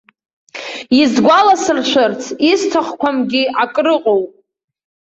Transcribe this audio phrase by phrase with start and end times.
[1.01, 4.29] Исгәаласыршәарц исҭахқәамгьы акрыҟоуп.